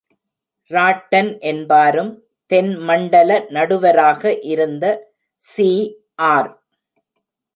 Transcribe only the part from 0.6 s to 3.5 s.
rotten என்பாரும், தென்மண்டல